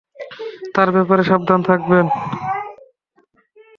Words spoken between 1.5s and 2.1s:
থাকবেন।